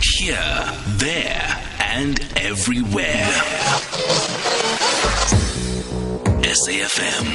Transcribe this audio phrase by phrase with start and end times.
[0.00, 0.64] Here,
[0.98, 3.30] there, and everywhere.
[6.42, 7.26] SAFM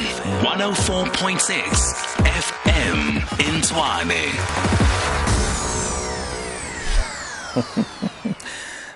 [0.44, 3.00] 104.6 FM
[3.48, 3.60] in.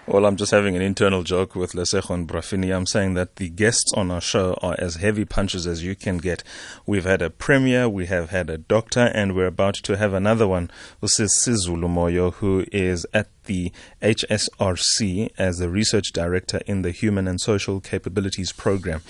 [0.05, 2.75] Well, I'm just having an internal joke with Lesego and Brafini.
[2.75, 6.17] I'm saying that the guests on our show are as heavy punches as you can
[6.17, 6.43] get.
[6.85, 10.45] We've had a premier, we have had a doctor, and we're about to have another
[10.45, 10.69] one,
[11.01, 17.39] Sizulu Moyo, who is at the HSRC as the research director in the Human and
[17.39, 19.01] Social Capabilities Program.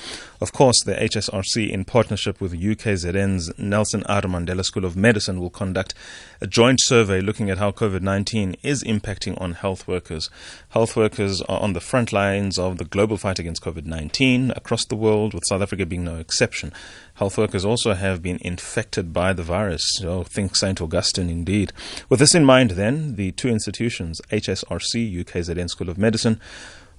[0.41, 4.23] Of course, the HSRC, in partnership with UKZN's Nelson R.
[4.23, 5.93] Mandela School of Medicine, will conduct
[6.41, 10.29] a joint survey looking at how COVID 19 is impacting on health workers.
[10.69, 14.85] Health workers are on the front lines of the global fight against COVID 19 across
[14.85, 16.73] the world, with South Africa being no exception.
[17.15, 19.83] Health workers also have been infected by the virus.
[19.97, 20.81] So think St.
[20.81, 21.71] Augustine indeed.
[22.09, 26.39] With this in mind, then, the two institutions, HSRC, UKZN School of Medicine,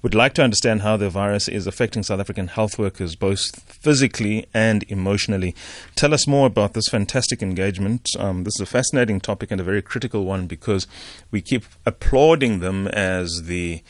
[0.05, 4.45] would like to understand how the virus is affecting South African health workers, both physically
[4.53, 5.55] and emotionally.
[5.95, 8.09] Tell us more about this fantastic engagement.
[8.19, 10.85] Um, this is a fascinating topic and a very critical one because
[11.31, 13.81] we keep applauding them as the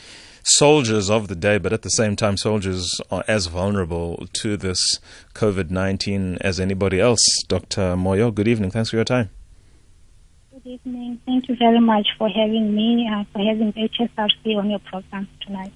[0.45, 4.99] soldiers of the day, but at the same time, soldiers are as vulnerable to this
[5.33, 7.44] COVID 19 as anybody else.
[7.49, 7.97] Dr.
[7.97, 8.72] Moyo, good evening.
[8.72, 9.34] Thanks for your time.
[10.66, 11.21] Good evening.
[11.27, 15.71] Thank you very much for having me, uh, for having HSRC on your program tonight.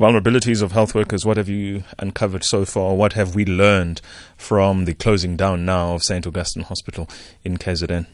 [0.00, 2.94] Vulnerabilities of health workers, what have you uncovered so far?
[2.94, 4.00] What have we learned
[4.38, 6.26] from the closing down now of St.
[6.26, 7.06] Augustine Hospital
[7.44, 8.06] in KZN?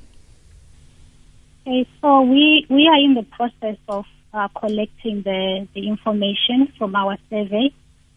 [1.65, 6.97] Okay, so we, we are in the process of uh, collecting the, the information from
[6.97, 7.71] our survey.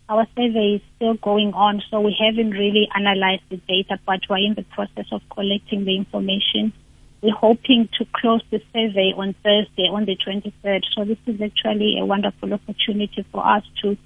[0.09, 4.37] Our survey is still going on, so we haven't really analyzed the data, but we're
[4.37, 6.73] in the process of collecting the information.
[7.25, 10.83] We're hoping to close the survey on Thursday, on the 23rd.
[10.93, 13.97] So this is actually a wonderful opportunity for us to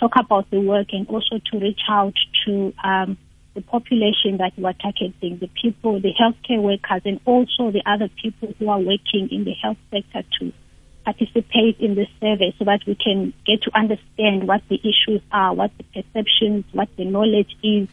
[0.00, 2.14] talk about the work and also to reach out
[2.46, 3.18] to um,
[3.52, 8.54] the population that we're targeting, the people, the healthcare workers, and also the other people
[8.58, 10.50] who are working in the health sector to
[11.04, 15.52] participate in the survey so that we can get to understand what the issues are,
[15.52, 17.86] what the perceptions, what the knowledge is,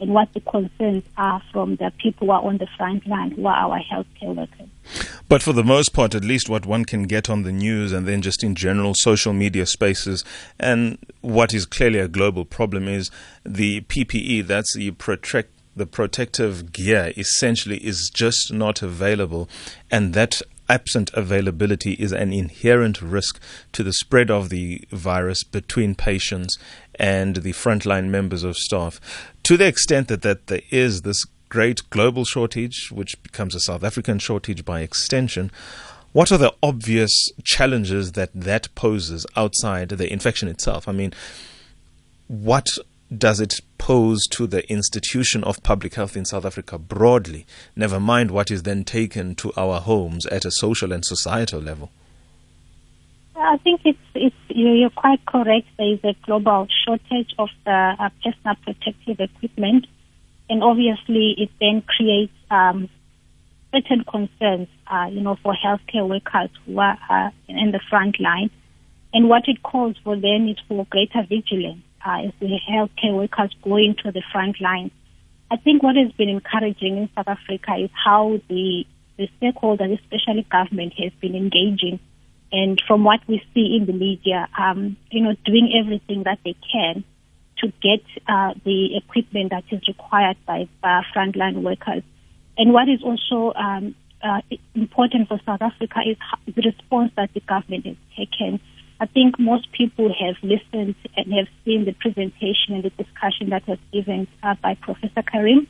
[0.00, 3.46] and what the concerns are from the people who are on the front line, who
[3.46, 4.68] are our healthcare workers.
[5.28, 8.06] But for the most part, at least what one can get on the news and
[8.06, 10.24] then just in general social media spaces,
[10.58, 13.10] and what is clearly a global problem is
[13.44, 19.46] the PPE, that's the protect the protective gear essentially is just not available
[19.90, 23.40] and that absent availability is an inherent risk
[23.72, 26.58] to the spread of the virus between patients
[26.96, 29.00] and the frontline members of staff.
[29.46, 33.84] To the extent that, that there is this great global shortage, which becomes a South
[33.84, 35.52] African shortage by extension,
[36.12, 40.88] what are the obvious challenges that that poses outside the infection itself?
[40.88, 41.14] I mean,
[42.26, 42.66] what
[43.16, 47.46] does it pose to the institution of public health in South Africa broadly,
[47.76, 51.92] never mind what is then taken to our homes at a social and societal level?
[53.38, 55.66] I think it's, it's you're quite correct.
[55.76, 59.86] There is a global shortage of the uh, personal protective equipment,
[60.48, 62.88] and obviously it then creates um,
[63.72, 68.50] certain concerns, uh, you know, for healthcare workers who are uh, in the front line.
[69.12, 73.54] And what it calls for then is for greater vigilance uh, as the healthcare workers
[73.62, 74.90] go into the front line.
[75.50, 78.84] I think what has been encouraging in South Africa is how the,
[79.18, 82.00] the stakeholders, especially government, has been engaging.
[82.52, 86.54] And from what we see in the media, um, you know, doing everything that they
[86.72, 87.04] can
[87.58, 92.02] to get uh, the equipment that is required by uh, frontline workers.
[92.56, 94.40] And what is also um, uh,
[94.74, 96.16] important for South Africa is
[96.54, 98.60] the response that the government has taken
[98.98, 103.66] I think most people have listened and have seen the presentation and the discussion that
[103.68, 105.68] was given uh, by Professor Karim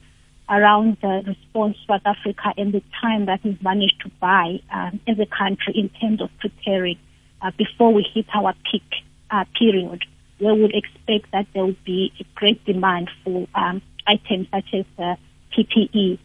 [0.49, 5.19] around the response South Africa and the time that we've managed to buy um, as
[5.19, 6.99] a country in terms of preparing
[7.43, 8.85] uh, before we hit our peak
[9.31, 10.05] uh, period,
[10.39, 14.85] we would expect that there would be a great demand for um, items such as
[14.99, 15.17] uh,
[15.57, 16.19] PPE.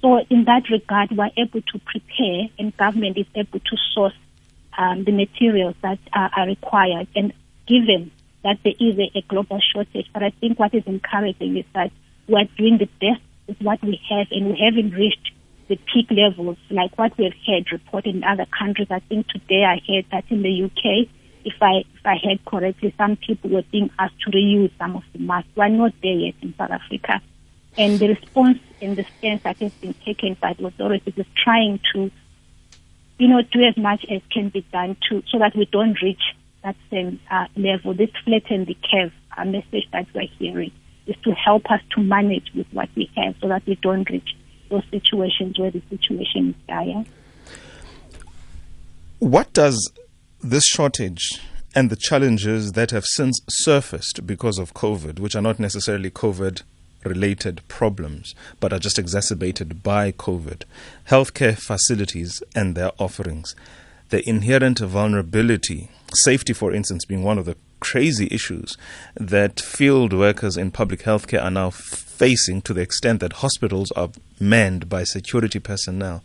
[0.00, 4.14] So in that regard, we're able to prepare and government is able to source
[4.76, 7.06] um, the materials that are, are, required.
[7.14, 7.32] And
[7.66, 8.10] given
[8.42, 11.92] that there is a, a, global shortage, but I think what is encouraging is that
[12.26, 13.22] we are doing the best
[13.60, 15.32] what we have, and we haven't reached
[15.68, 18.88] the peak levels like what we have had reported in other countries.
[18.90, 21.08] I think today I heard that in the UK,
[21.44, 25.02] if I if I heard correctly, some people were being asked to reuse some of
[25.12, 25.50] the masks.
[25.56, 27.20] We're not there yet in South Africa.
[27.78, 31.80] And the response in the stance that has been taken by the authorities is trying
[31.94, 32.10] to
[33.22, 36.22] you know, do as much as can be done to so that we don't reach
[36.64, 37.94] that same uh, level.
[37.94, 40.72] This flatten the curve a message that we're hearing
[41.06, 44.36] is to help us to manage with what we have so that we don't reach
[44.70, 47.04] those situations where the situation is dire.
[49.18, 49.92] What does
[50.42, 51.40] this shortage
[51.74, 56.62] and the challenges that have since surfaced because of COVID, which are not necessarily COVID
[57.04, 60.62] related problems, but are just exacerbated by COVID,
[61.08, 63.54] healthcare facilities and their offerings,
[64.10, 68.78] the inherent vulnerability, safety, for instance, being one of the crazy issues
[69.16, 74.10] that field workers in public healthcare are now facing to the extent that hospitals are
[74.38, 76.22] manned by security personnel.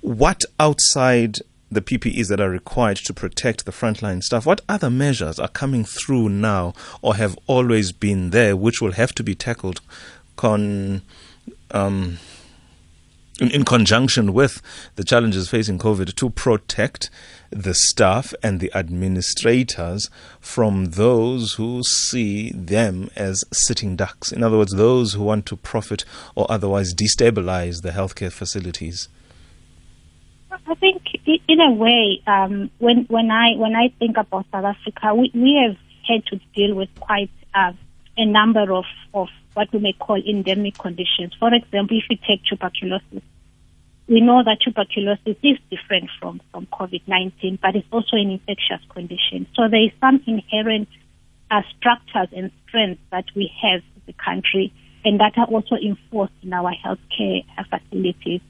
[0.00, 1.40] What outside
[1.70, 5.84] the PPEs that are required to protect the frontline staff, what other measures are coming
[5.84, 6.72] through now
[7.02, 9.82] or have always been there which will have to be tackled
[10.36, 11.02] con,
[11.70, 12.18] um,
[13.40, 14.60] in, in conjunction with
[14.96, 17.10] the challenges facing COVID to protect
[17.50, 24.32] the staff and the administrators from those who see them as sitting ducks?
[24.32, 29.08] In other words, those who want to profit or otherwise destabilize the healthcare facilities.
[30.50, 31.02] I think,
[31.48, 35.60] in a way, um, when when I when I think about South Africa, we, we
[35.66, 35.76] have
[36.06, 37.72] had to deal with quite uh,
[38.16, 41.34] a number of, of what we may call endemic conditions.
[41.38, 43.22] For example, if you take tuberculosis,
[44.08, 49.46] we know that tuberculosis is different from, from COVID-19, but it's also an infectious condition.
[49.54, 50.88] So there is some inherent
[51.50, 54.72] uh, structures and strengths that we have in the country
[55.04, 58.40] and that are also enforced in our healthcare facilities.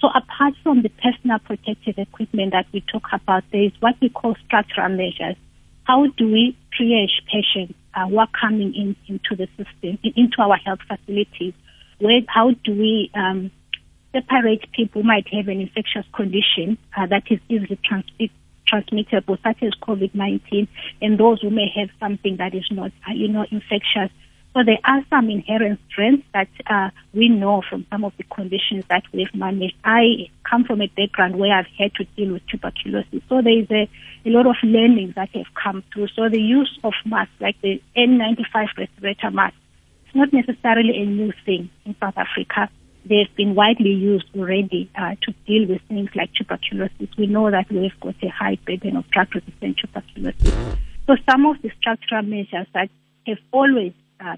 [0.00, 4.10] So apart from the personal protective equipment that we talk about, there is what we
[4.10, 5.36] call structural measures.
[5.84, 10.56] How do we triage patients uh, who are coming in into the system, into our
[10.56, 11.54] health facilities?
[11.98, 13.50] Where, how do we um,
[14.12, 18.30] separate people who might have an infectious condition uh, that is easily transmit,
[18.66, 20.68] transmittable, such as COVID-19,
[21.00, 24.10] and those who may have something that is not, uh, you know, infectious
[24.56, 28.86] so there are some inherent strengths that uh, we know from some of the conditions
[28.88, 29.74] that we've managed.
[29.84, 33.20] I come from a background where I've had to deal with tuberculosis.
[33.28, 33.86] So there is a,
[34.24, 36.08] a lot of learning that have come through.
[36.16, 39.56] So the use of masks, like the N95 respirator mask,
[40.06, 42.70] it's not necessarily a new thing in South Africa.
[43.04, 47.14] They've been widely used already uh, to deal with things like tuberculosis.
[47.18, 50.78] We know that we've got a high burden of drug-resistant tuberculosis.
[51.06, 52.88] So some of the structural measures that
[53.26, 54.36] have always uh,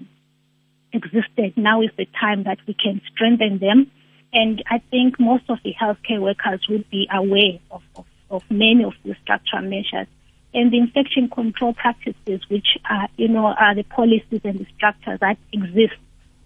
[0.93, 1.53] existed.
[1.57, 3.91] Now is the time that we can strengthen them.
[4.31, 8.83] And I think most of the healthcare workers would be aware of, of, of many
[8.83, 10.07] of the structural measures
[10.53, 15.19] and the infection control practices, which are, you know, are the policies and the structures
[15.19, 15.93] that exist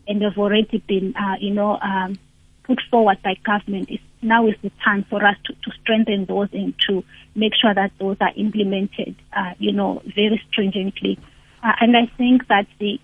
[0.08, 2.18] and have already been, uh, you know, um,
[2.64, 3.90] put forward by government.
[3.90, 7.04] It's, now is the time for us to, to strengthen those and to
[7.36, 11.20] make sure that those are implemented, uh, you know, very stringently.
[11.62, 13.00] Uh, and I think that the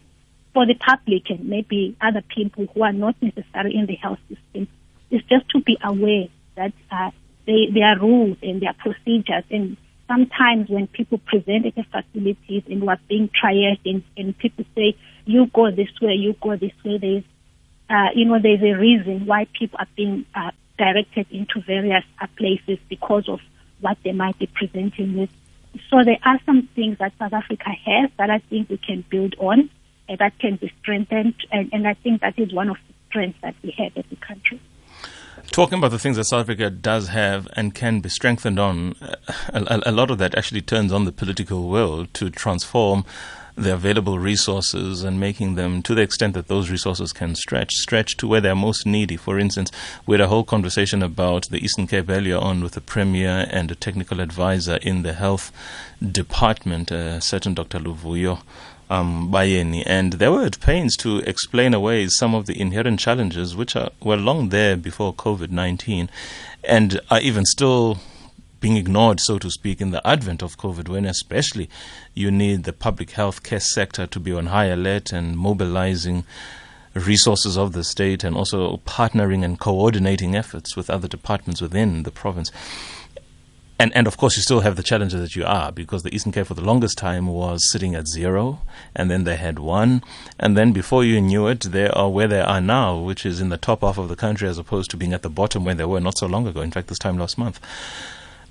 [0.59, 4.67] for the public and maybe other people who are not necessarily in the health system
[5.09, 6.27] is just to be aware
[6.57, 7.11] that uh,
[7.47, 9.45] they, there are rules and there are procedures.
[9.49, 9.77] And
[10.09, 14.97] sometimes when people present at the facilities and are being triaged and, and people say,
[15.23, 17.23] you go this way, you go this way, there's,
[17.89, 22.27] uh, you know, there's a reason why people are being uh, directed into various uh,
[22.37, 23.39] places because of
[23.79, 25.29] what they might be presenting with.
[25.89, 29.35] So there are some things that South Africa has that I think we can build
[29.39, 29.69] on
[30.09, 31.35] uh, that can be strengthened.
[31.51, 34.15] And, and I think that is one of the strengths that we have as a
[34.15, 34.59] country.
[35.51, 39.15] Talking about the things that South Africa does have and can be strengthened on, uh,
[39.53, 43.03] a, a, lot of that actually turns on the political will to transform
[43.55, 48.15] the available resources and making them, to the extent that those resources can stretch, stretch
[48.17, 49.17] to where they're most needy.
[49.17, 49.71] For instance,
[50.05, 53.69] we had a whole conversation about the Eastern Cape earlier on with the Premier and
[53.69, 55.51] a technical advisor in the health
[56.01, 57.79] department, a certain Dr.
[57.79, 58.41] Luvuyo
[58.89, 63.55] um, Bayeni, and they were at pains to explain away some of the inherent challenges
[63.55, 66.09] which are, were long there before COVID 19
[66.63, 67.99] and are even still
[68.59, 71.69] being ignored, so to speak, in the advent of COVID, when especially
[72.13, 76.25] you need the public health care sector to be on high alert and mobilizing
[76.93, 82.11] resources of the state and also partnering and coordinating efforts with other departments within the
[82.11, 82.51] province
[83.79, 86.31] and and of course you still have the challenges that you are because the Eastern
[86.31, 88.59] Cape for the longest time was sitting at zero,
[88.95, 90.03] and then they had one,
[90.37, 93.49] and then before you knew it, they are where they are now, which is in
[93.49, 95.85] the top half of the country as opposed to being at the bottom where they
[95.85, 96.61] were not so long ago.
[96.61, 97.59] In fact, this time last month.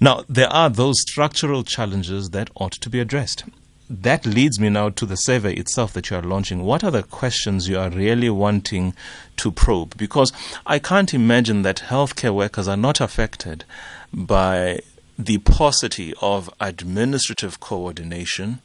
[0.01, 3.45] Now there are those structural challenges that ought to be addressed.
[3.91, 6.63] that leads me now to the survey itself that you are launching.
[6.63, 8.95] What are the questions you are really wanting
[9.39, 9.97] to probe?
[9.97, 10.33] Because
[10.67, 13.65] I can't imagine that healthcare workers are not affected
[14.13, 14.81] by
[15.19, 18.61] the paucity of administrative coordination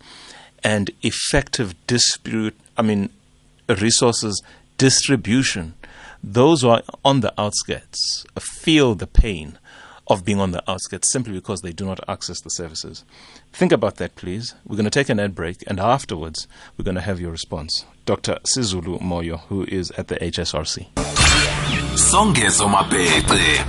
[0.63, 3.09] and effective dispute, I mean,
[3.67, 4.41] resources
[4.77, 5.73] distribution.
[6.23, 9.57] Those who are on the outskirts feel the pain
[10.07, 13.03] of being on the outskirts simply because they do not access the services.
[13.51, 14.53] Think about that, please.
[14.65, 17.85] We're going to take an ad break, and afterwards, we're going to have your response.
[18.05, 18.39] Dr.
[18.43, 21.22] Sizulu Moyo, who is at the HSRC.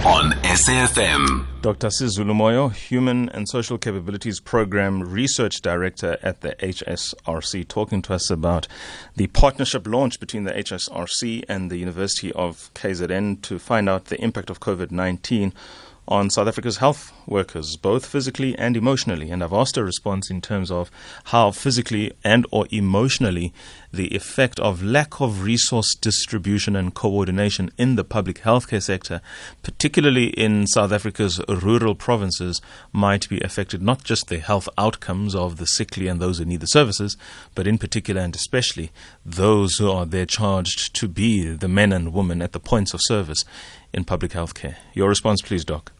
[0.07, 1.47] On SAFM.
[1.61, 1.88] Dr.
[1.88, 8.31] Sizulu Moyo, Human and Social Capabilities Program Research Director at the HSRC, talking to us
[8.31, 8.66] about
[9.14, 14.19] the partnership launch between the HSRC and the University of KZN to find out the
[14.23, 15.52] impact of COVID 19
[16.07, 19.31] on South Africa's health workers, both physically and emotionally.
[19.31, 20.90] And I've asked a response in terms of
[21.25, 23.52] how physically and or emotionally
[23.95, 29.21] the effect of lack of resource distribution and coordination in the public healthcare sector,
[29.63, 32.61] particularly in South Africa's rural provinces,
[32.93, 36.61] might be affected not just the health outcomes of the sickly and those who need
[36.61, 37.17] the services,
[37.55, 38.91] but in particular and especially
[39.25, 43.01] those who are there charged to be the men and women at the points of
[43.03, 43.45] service
[43.93, 44.77] in public healthcare.
[44.93, 45.93] Your response, please, Doc.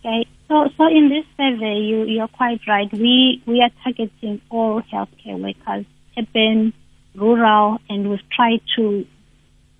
[0.00, 0.26] Okay.
[0.48, 2.92] So, so in this survey, you, you're quite right.
[2.92, 5.86] We, we are targeting all healthcare workers,
[6.18, 6.74] urban,
[7.14, 9.06] rural, and we've tried to,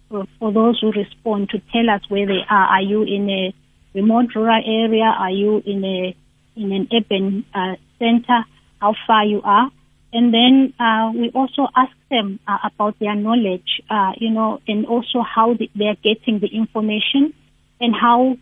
[0.09, 2.67] for those who respond, to tell us where they are.
[2.67, 3.55] Are you in a
[3.95, 5.05] remote rural area?
[5.05, 6.17] Are you in a
[6.57, 8.45] in an urban uh, center?
[8.81, 9.71] How far you are?
[10.13, 14.87] And then uh, we also ask them uh, about their knowledge, uh, you know, and
[14.87, 17.35] also how they are getting the information
[17.81, 18.37] and how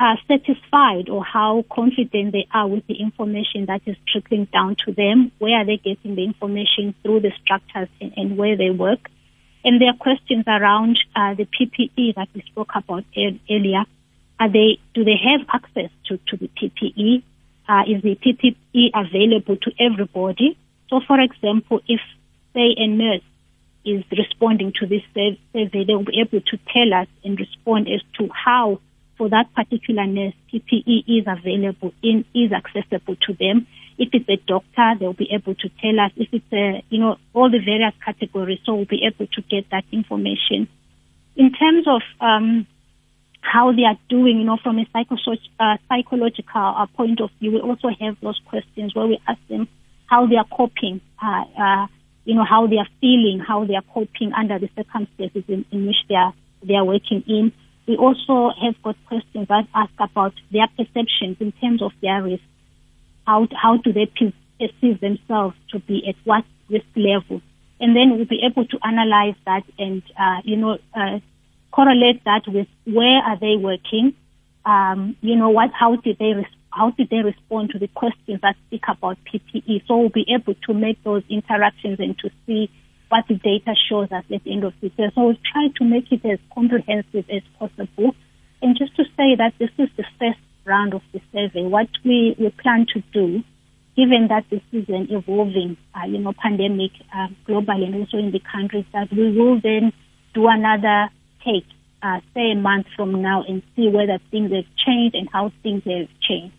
[0.00, 4.92] uh, satisfied or how confident they are with the information that is trickling down to
[4.92, 5.32] them.
[5.38, 9.10] Where are they getting the information through the structures and, and where they work?
[9.64, 13.84] And there are questions around uh, the PPE that we spoke about earlier.
[14.40, 17.22] Are they, do they have access to, to the PPE?
[17.68, 20.56] Uh, is the PPE available to everybody?
[20.88, 22.00] So, for example, if,
[22.54, 23.22] say, a nurse
[23.84, 28.00] is responding to this survey, they will be able to tell us and respond as
[28.18, 28.80] to how,
[29.18, 33.66] for that particular nurse, PPE is available, in, is accessible to them.
[33.98, 36.12] If it's a doctor, they'll be able to tell us.
[36.16, 39.68] If it's a, you know, all the various categories, so we'll be able to get
[39.70, 40.68] that information.
[41.34, 42.66] In terms of um,
[43.40, 45.16] how they are doing, you know, from a psycho-
[45.58, 49.68] uh, psychological uh, point of view, we also have those questions where we ask them
[50.06, 51.86] how they are coping, uh, uh,
[52.24, 55.86] you know, how they are feeling, how they are coping under the circumstances in, in
[55.86, 56.32] which they are,
[56.62, 57.52] they are working in.
[57.88, 62.42] We also have got questions that ask about their perceptions in terms of their risk.
[63.26, 67.40] How, how do they perceive themselves to be at what risk level?
[67.80, 71.20] And then we'll be able to analyze that and, uh, you know, uh,
[71.72, 74.14] correlate that with where are they working,
[74.66, 78.40] um, you know, what, how did they respond how did they respond to the questions
[78.42, 79.86] that speak about PPE?
[79.88, 82.70] So we'll be able to make those interactions and to see
[83.08, 85.10] what the data shows us at the end of the day.
[85.14, 88.14] So we'll try to make it as comprehensive as possible.
[88.60, 92.36] And just to say that this is the first round of the survey, what we,
[92.38, 93.42] we plan to do,
[93.96, 98.30] given that this is an evolving, uh, you know, pandemic uh, globally and also in
[98.30, 99.92] the countries, that we will then
[100.34, 101.08] do another
[101.44, 101.66] take,
[102.02, 105.82] uh, say a month from now, and see whether things have changed and how things
[105.84, 106.54] have changed.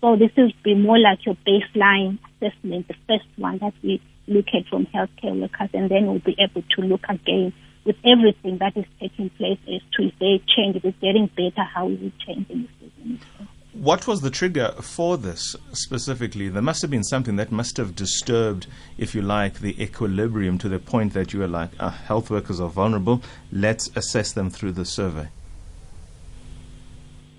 [0.00, 4.46] So this will be more like your baseline assessment, the first one that we look
[4.54, 7.52] at from healthcare workers, and then we'll be able to look again
[7.84, 11.62] with everything that is taking place as to if they change, if it's getting better,
[11.62, 12.68] how is it changing?
[13.74, 16.48] What was the trigger for this specifically?
[16.48, 18.66] There must have been something that must have disturbed,
[18.96, 22.60] if you like, the equilibrium to the point that you were like, ah, health workers
[22.60, 25.28] are vulnerable, let's assess them through the survey.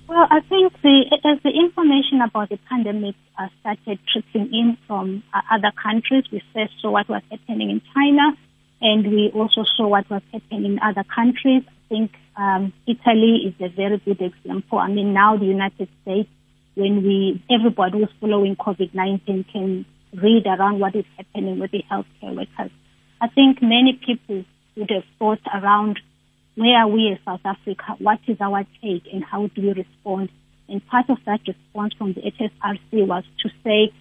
[0.07, 5.23] Well, I think the, as the information about the pandemic uh, started trickling in from
[5.33, 8.37] uh, other countries, we first saw what was happening in China,
[8.81, 11.63] and we also saw what was happening in other countries.
[11.67, 14.77] I think um, Italy is a very good example.
[14.77, 16.29] I mean, now the United States,
[16.75, 22.35] when we everybody was following COVID-19 can read around what is happening with the healthcare
[22.35, 22.71] workers.
[23.21, 24.45] I think many people
[24.75, 25.99] would have thought around
[26.55, 27.95] where are we as South Africa?
[27.99, 30.29] What is our take and how do we respond?
[30.67, 33.93] And part of that response from the HSRC was to say,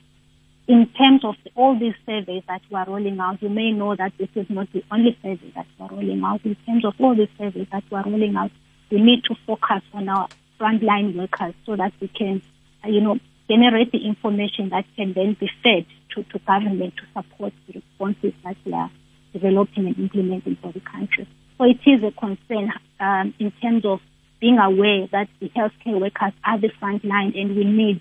[0.67, 4.13] in terms of all these surveys that we are rolling out, you may know that
[4.19, 6.41] this is not the only survey that we are rolling out.
[6.45, 8.51] In terms of all these surveys that we are rolling out,
[8.91, 12.41] we need to focus on our frontline workers so that we can,
[12.85, 13.19] uh, you know,
[13.49, 15.85] generate the information that can then be fed
[16.15, 18.91] to, to government to support the responses that we are
[19.35, 21.27] developing and implementing for the country.
[21.59, 24.01] So it is a concern um, in terms of
[24.41, 28.01] being aware that the healthcare workers are the front line and we need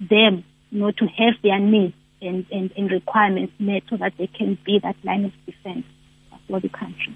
[0.00, 4.26] them you know, to have their needs and, and, and requirements met so that they
[4.26, 5.84] can be that line of defense
[6.48, 7.14] for the country.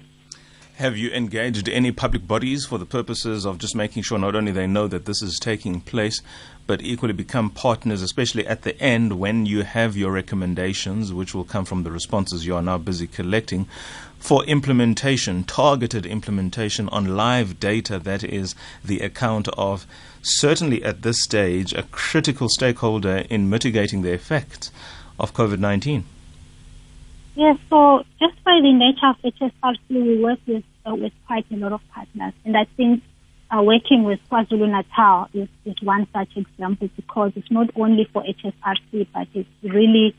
[0.77, 4.51] Have you engaged any public bodies for the purposes of just making sure not only
[4.51, 6.21] they know that this is taking place,
[6.67, 11.45] but equally become partners, especially at the end when you have your recommendations, which will
[11.45, 13.67] come from the responses you are now busy collecting,
[14.25, 19.85] for implementation, targeted implementation on live data that is the account of
[20.23, 24.71] certainly at this stage a critical stakeholder in mitigating the effects
[25.19, 26.05] of COVID 19?
[27.35, 31.55] Yes, so just by the nature of HSRC, we work with uh, with quite a
[31.57, 33.03] lot of partners, and I think
[33.51, 38.23] uh, working with KwaZulu Natal is, is one such example because it's not only for
[38.23, 40.15] HSRC, but it's really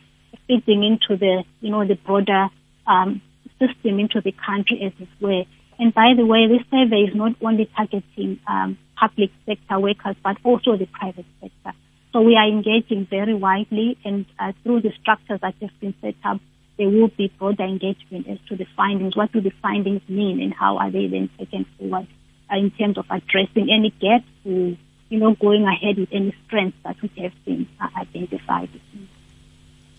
[0.46, 2.48] fitting into the you know the broader
[2.86, 3.20] um,
[3.58, 5.44] system into the country as it were.
[5.78, 10.36] And by the way, this survey is not only targeting um, public sector workers, but
[10.42, 11.72] also the private sector.
[12.12, 16.14] So we are engaging very widely, and uh, through the structures that have been set
[16.24, 16.40] up
[16.78, 19.16] there will be broader engagement as to the findings.
[19.16, 22.06] What do the findings mean, and how are they then taken forward
[22.50, 24.76] uh, in terms of addressing any gaps, or,
[25.08, 28.68] you know, going ahead with any strengths that would have been uh, identified.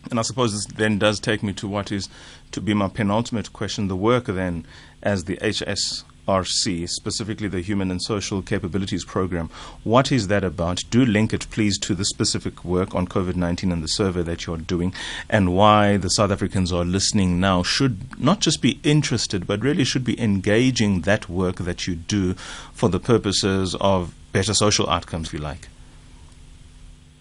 [0.10, 2.10] And I suppose this then does take me to what is
[2.52, 4.66] to be my penultimate question: the work then
[5.02, 9.50] as the HS RC, specifically the Human and Social Capabilities Program.
[9.84, 10.84] What is that about?
[10.90, 14.46] Do link it, please, to the specific work on COVID 19 and the survey that
[14.46, 14.94] you're doing,
[15.30, 19.86] and why the South Africans are listening now should not just be interested, but really
[19.86, 22.34] should be engaging that work that you do
[22.74, 25.70] for the purposes of better social outcomes, if you like.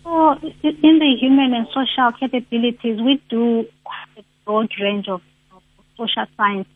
[0.07, 3.67] Well, in the human and social capabilities, we do
[4.17, 5.21] a broad range of,
[5.53, 5.63] of
[5.99, 6.69] social science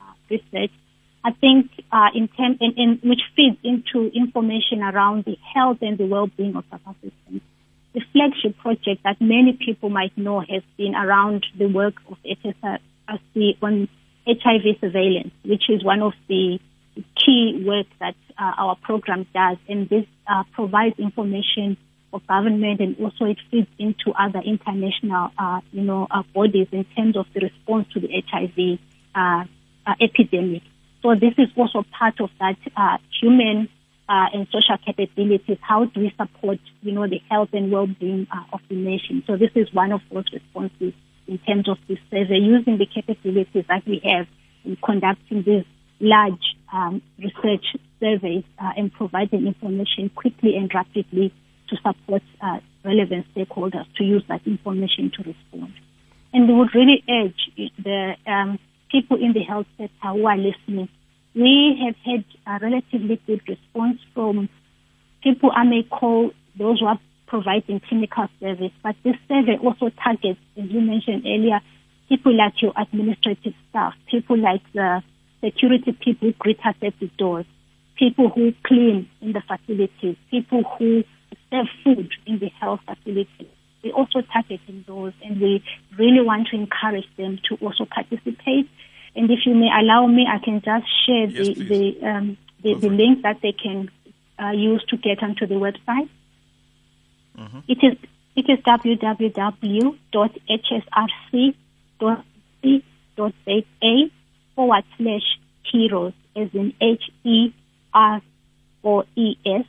[0.00, 0.70] uh, research
[1.24, 5.98] I think uh, in, term, in, in, which feeds into information around the health and
[5.98, 7.42] the well-being of South Africans.
[7.92, 13.56] The flagship project that many people might know has been around the work of HSRC
[13.62, 13.88] on
[14.26, 16.60] HIV surveillance, which is one of the
[17.16, 21.76] key work that uh, our program does, and this uh, provides information
[22.10, 26.84] for government and also it feeds into other international, uh, you know, uh, bodies in
[26.96, 28.78] terms of the response to the HIV
[29.14, 29.44] uh,
[29.86, 30.62] uh, epidemic.
[31.02, 33.68] So this is also part of that uh, human
[34.08, 35.58] uh, and social capabilities.
[35.60, 39.22] How do we support, you know, the health and well-being of the nation?
[39.26, 40.94] So this is one of those responses
[41.26, 44.26] in terms of this survey, using the capabilities that we have
[44.64, 45.64] in conducting these
[46.00, 47.64] large um, research
[48.00, 51.32] surveys and providing information quickly and rapidly
[51.68, 55.72] to support uh, relevant stakeholders to use that information to respond.
[56.32, 58.58] And we would really urge the um,
[58.90, 60.88] people in the health sector who are listening.
[61.34, 64.48] We have had a relatively good response from
[65.22, 70.40] people I may call those who are providing clinical service, but this survey also targets,
[70.56, 71.60] as you mentioned earlier,
[72.08, 75.02] people like your administrative staff, people like the
[75.44, 77.46] security people who greet us at the doors,
[77.96, 81.04] people who clean in the facilities, people who
[81.50, 83.48] serve food in the health facilities
[83.82, 85.62] we also targeting those and we
[85.96, 88.68] really want to encourage them to also participate.
[89.14, 92.74] And if you may allow me, I can just share yes, the, the, um, the,
[92.74, 93.90] the link that they can
[94.40, 96.08] uh, use to get onto the website.
[97.38, 97.60] Mm-hmm.
[97.68, 97.96] It is
[98.34, 99.70] it is www.hsrc.c.za
[104.54, 107.52] forward slash heroes as in H E
[107.92, 108.20] R
[108.84, 109.64] O E S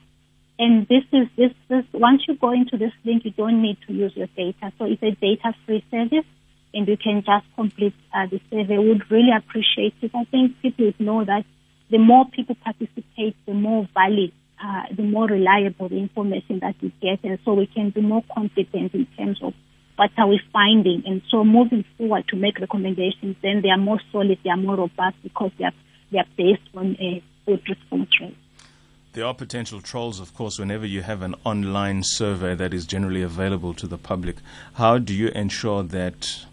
[0.60, 3.94] and this is this, this once you go into this link, you don't need to
[3.94, 4.74] use your data.
[4.78, 6.26] So it's a data-free service,
[6.74, 8.78] and you can just complete uh, the survey.
[8.78, 10.12] Would really appreciate it.
[10.14, 11.46] I think people would know that
[11.90, 16.94] the more people participate, the more valid, uh, the more reliable the information that we
[17.02, 19.54] get, and so we can be more confident in terms of
[19.96, 21.04] what are we finding.
[21.06, 24.76] And so moving forward to make recommendations, then they are more solid, they are more
[24.76, 25.74] robust because they are
[26.12, 28.36] they are based on a good response rate.
[29.14, 33.24] There are potential trolls, of course, whenever you have an online survey that is generally
[33.24, 34.36] available to the public.
[34.76, 36.46] How do you ensure that,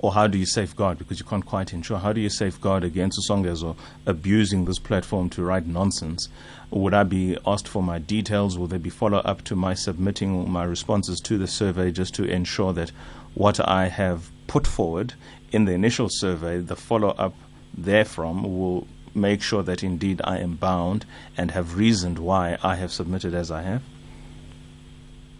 [0.00, 3.20] or how do you safeguard, because you can't quite ensure, how do you safeguard against
[3.30, 6.28] Songas or abusing this platform to write nonsense?
[6.72, 8.58] Would I be asked for my details?
[8.58, 12.24] Will there be follow up to my submitting my responses to the survey just to
[12.24, 12.90] ensure that
[13.34, 15.14] what I have put forward
[15.52, 17.34] in the initial survey, the follow up
[17.78, 21.04] therefrom will make sure that indeed I am bound
[21.36, 23.82] and have reasoned why I have submitted as I have?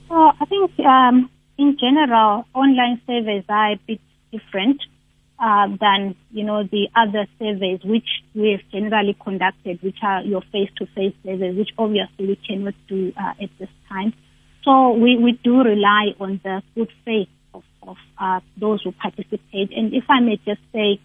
[0.08, 4.00] Well, I think um, in general, online surveys are a bit
[4.32, 4.82] different
[5.38, 10.42] uh, than you know the other surveys which we have generally conducted, which are your
[10.52, 14.12] face-to-face surveys, which obviously we cannot do uh, at this time.
[14.64, 19.72] So we, we do rely on the good faith of, of uh, those who participate.
[19.74, 21.00] And if I may just say,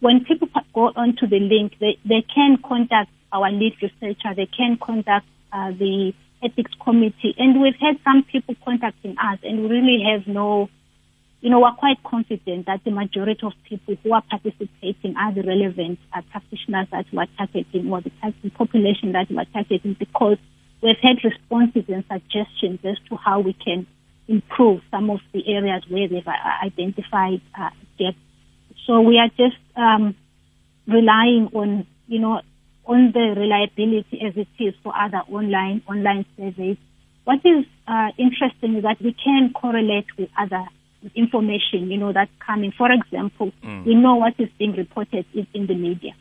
[0.00, 4.78] when people go onto the link, they, they can contact our lead researcher, they can
[4.80, 10.04] contact uh, the ethics committee, and we've had some people contacting us, and we really
[10.04, 10.68] have no,
[11.40, 15.42] you know, we're quite confident that the majority of people who are participating are the
[15.42, 18.10] relevant uh, practitioners that we're targeting or the,
[18.50, 20.38] population that we're targeting because
[20.82, 23.86] we've had responses and suggestions as to how we can
[24.28, 28.16] improve some of the areas where they've uh, identified uh, gaps.
[28.88, 30.16] So we are just um,
[30.86, 32.40] relying on, you know,
[32.86, 36.78] on the reliability as it is for other online online surveys.
[37.24, 40.64] What is uh, interesting is that we can correlate with other
[41.14, 42.72] information, you know, that's coming.
[42.72, 43.84] For example, mm.
[43.84, 46.12] we know what is being reported in, in the media.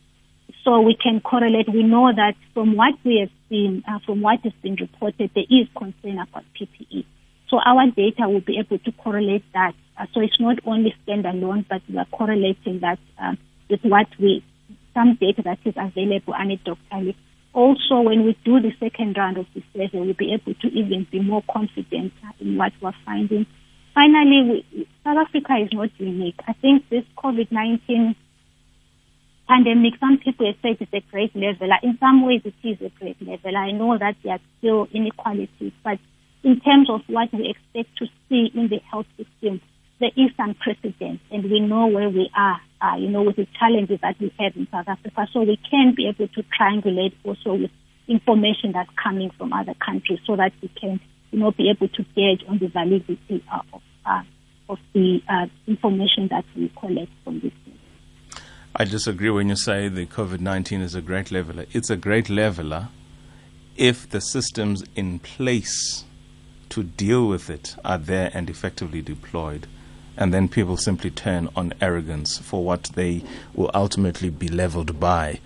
[0.65, 1.69] So we can correlate.
[1.73, 5.45] We know that from what we have seen, uh, from what has been reported, there
[5.49, 7.05] is concern about PPE.
[7.49, 9.73] So our data will be able to correlate that.
[9.97, 13.35] Uh, so it's not only standalone, but we are correlating that uh,
[13.69, 14.43] with what we
[14.93, 17.15] some data that is available anecdotally.
[17.53, 21.07] Also, when we do the second round of the survey, we'll be able to even
[21.11, 23.45] be more confident in what we're finding.
[23.93, 26.39] Finally, we, South Africa is not unique.
[26.47, 28.15] I think this COVID-19
[29.47, 31.69] pandemic, some people have said it's a great level.
[31.81, 33.55] In some ways, it is a great level.
[33.55, 35.99] I know that there are still inequalities, but
[36.43, 39.61] in terms of what we expect to see in the health system,
[39.99, 43.47] there is some precedent, and we know where we are, uh, you know, with the
[43.59, 45.27] challenges that we have in South Africa.
[45.33, 47.71] So we can be able to triangulate also with
[48.07, 50.99] information that's coming from other countries, so that we can,
[51.31, 54.21] you know, be able to gauge on the validity uh, of uh,
[54.69, 57.51] of the uh, information that we collect from this.
[58.75, 61.65] I disagree when you say the COVID 19 is a great leveler.
[61.71, 62.89] It's a great leveler
[63.75, 66.03] if the systems in place
[66.69, 69.67] to deal with it are there and effectively deployed
[70.17, 75.39] and then people simply turn on arrogance for what they will ultimately be leveled by.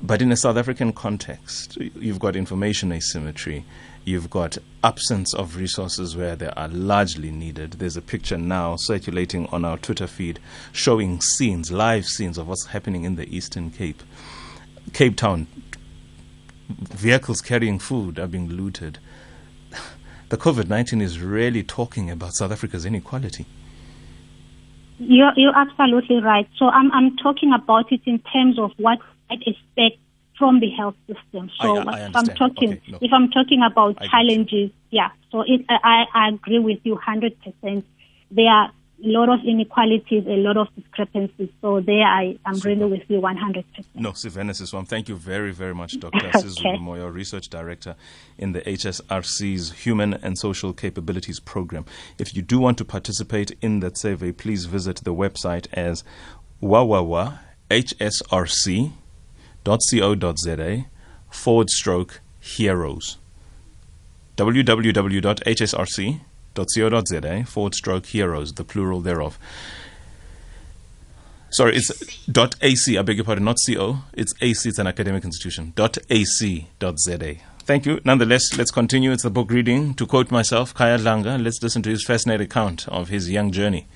[0.00, 3.64] But in a South African context, you've got information asymmetry,
[4.04, 7.72] you've got absence of resources where they are largely needed.
[7.72, 10.38] There's a picture now circulating on our Twitter feed
[10.70, 14.02] showing scenes, live scenes of what's happening in the Eastern Cape.
[14.92, 15.48] Cape Town,
[16.68, 18.98] vehicles carrying food are being looted.
[20.28, 23.46] The COVID 19 is really talking about South Africa's inequality.
[24.98, 26.48] You're, you're absolutely right.
[26.56, 28.98] So I'm, I'm talking about it in terms of what
[29.30, 29.98] I expect
[30.38, 31.50] from the health system.
[31.60, 32.98] So I, I if I'm talking, okay, no.
[33.00, 35.10] if I'm talking about I challenges, yeah.
[35.30, 37.84] So it, I, I agree with you 100%.
[38.30, 41.50] There are lot of inequalities, a lot of discrepancies.
[41.60, 43.64] So there I am really with you 100%.
[43.94, 46.16] No, Sylvanus Swam, thank you very, very much, Dr.
[46.16, 46.30] okay.
[46.38, 47.94] Sizulu Moyo, Research Director
[48.38, 51.84] in the HSRC's Human and Social Capabilities Program.
[52.18, 56.02] If you do want to participate in that survey, please visit the website as
[56.62, 57.36] www.hsrc.co.za
[61.28, 63.18] forward stroke heroes.
[64.36, 66.20] www.hsrc
[66.64, 67.44] co.za eh?
[67.44, 69.38] forward stroke heroes, the plural thereof.
[71.50, 71.88] Sorry, it's
[72.26, 73.98] dot .ac, I beg your pardon, not co.
[74.12, 75.72] It's AC, it's an academic institution.
[75.76, 77.36] Dot .ac.za.
[77.60, 78.00] Thank you.
[78.04, 79.10] Nonetheless, let's continue.
[79.10, 79.94] It's the book reading.
[79.94, 83.86] To quote myself, Khaya Dlanga, let's listen to his fascinating account of his young journey.